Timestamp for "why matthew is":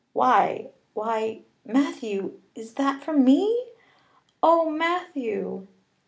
0.95-2.73